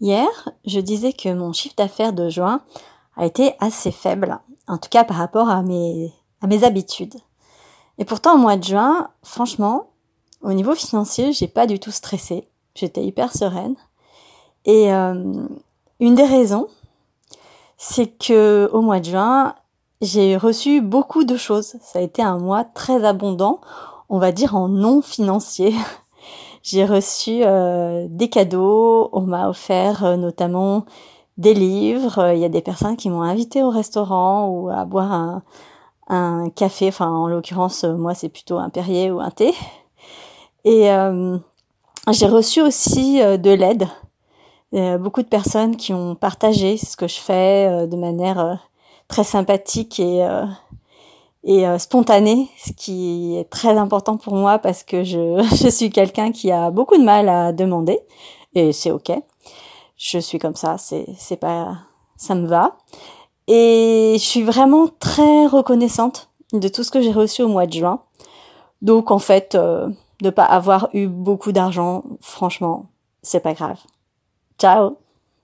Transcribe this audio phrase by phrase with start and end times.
[0.00, 0.28] Hier,
[0.64, 2.60] je disais que mon chiffre d'affaires de juin
[3.16, 7.16] a été assez faible, en tout cas par rapport à mes, à mes habitudes.
[7.98, 9.90] Et pourtant, au mois de juin, franchement,
[10.42, 12.48] au niveau financier, j'ai pas du tout stressé.
[12.76, 13.74] J'étais hyper sereine.
[14.64, 15.48] Et euh,
[15.98, 16.68] une des raisons,
[17.76, 19.54] c'est que au mois de juin,
[20.00, 21.74] j'ai reçu beaucoup de choses.
[21.82, 23.60] Ça a été un mois très abondant,
[24.08, 25.74] on va dire en non financier.
[26.70, 30.84] J'ai reçu euh, des cadeaux, on m'a offert euh, notamment
[31.38, 35.10] des livres, il y a des personnes qui m'ont invité au restaurant ou à boire
[35.10, 35.42] un,
[36.08, 39.54] un café, enfin en l'occurrence moi c'est plutôt un Perrier ou un thé.
[40.66, 41.38] Et euh,
[42.10, 43.88] j'ai reçu aussi de l'aide,
[45.00, 48.68] beaucoup de personnes qui ont partagé ce que je fais de manière
[49.08, 50.28] très sympathique et
[51.48, 55.90] et euh, spontané, ce qui est très important pour moi parce que je, je suis
[55.90, 57.98] quelqu'un qui a beaucoup de mal à demander
[58.54, 59.10] et c'est ok.
[59.96, 61.78] Je suis comme ça, c'est c'est pas
[62.16, 62.76] ça me va.
[63.46, 67.72] Et je suis vraiment très reconnaissante de tout ce que j'ai reçu au mois de
[67.72, 68.02] juin.
[68.82, 69.88] Donc en fait, euh,
[70.20, 72.86] de pas avoir eu beaucoup d'argent, franchement,
[73.22, 73.78] c'est pas grave.
[74.58, 74.98] Ciao